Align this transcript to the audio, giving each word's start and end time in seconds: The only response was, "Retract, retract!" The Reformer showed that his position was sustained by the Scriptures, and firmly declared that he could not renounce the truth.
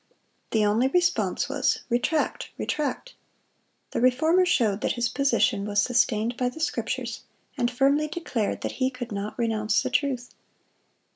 The 0.49 0.65
only 0.65 0.87
response 0.87 1.47
was, 1.47 1.81
"Retract, 1.87 2.49
retract!" 2.57 3.13
The 3.91 4.01
Reformer 4.01 4.47
showed 4.47 4.81
that 4.81 4.93
his 4.93 5.07
position 5.07 5.63
was 5.63 5.79
sustained 5.79 6.35
by 6.37 6.49
the 6.49 6.59
Scriptures, 6.59 7.21
and 7.55 7.69
firmly 7.69 8.07
declared 8.07 8.61
that 8.61 8.71
he 8.81 8.89
could 8.89 9.11
not 9.11 9.37
renounce 9.37 9.83
the 9.83 9.91
truth. 9.91 10.33